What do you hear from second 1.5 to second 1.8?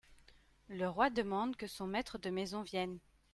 que